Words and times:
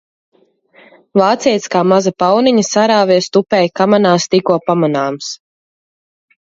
Vācietis 1.21 1.69
kā 1.75 1.81
maza 1.91 2.13
pauniņa 2.25 2.65
sarāvies 2.71 3.31
tupēja 3.37 3.73
kamanās 3.83 4.27
tikko 4.35 4.61
pamanāms. 4.71 5.31